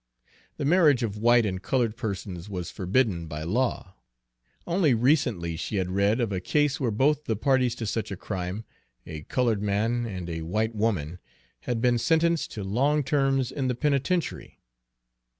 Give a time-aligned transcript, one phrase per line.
[0.57, 3.93] The marriage of white and colored persons was forbidden by law.
[4.65, 8.17] Only recently she had read of a case where both the parties to such a
[8.17, 8.65] crime,
[9.05, 11.19] a colored man and a white woman,
[11.69, 14.59] had been sentenced to long terms in the penitentiary.